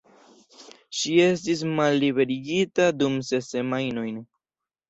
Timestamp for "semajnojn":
3.57-4.19